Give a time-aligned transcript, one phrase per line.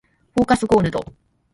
[0.33, 0.99] フォーカスゴールド